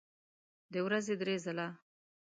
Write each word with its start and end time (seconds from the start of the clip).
د 0.73 0.73
ورځې 0.85 1.13
درې 1.21 1.35
ځله 1.45 1.67